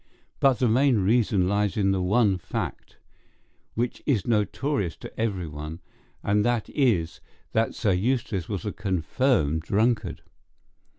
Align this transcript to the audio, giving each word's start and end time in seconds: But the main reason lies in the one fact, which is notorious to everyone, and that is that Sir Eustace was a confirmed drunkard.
But 0.39 0.57
the 0.57 0.67
main 0.67 1.03
reason 1.03 1.47
lies 1.47 1.77
in 1.77 1.91
the 1.91 2.01
one 2.01 2.39
fact, 2.39 2.97
which 3.75 4.01
is 4.07 4.25
notorious 4.25 4.95
to 4.97 5.13
everyone, 5.15 5.79
and 6.23 6.43
that 6.43 6.67
is 6.71 7.21
that 7.51 7.75
Sir 7.75 7.91
Eustace 7.91 8.49
was 8.49 8.65
a 8.65 8.71
confirmed 8.71 9.61
drunkard. 9.61 10.23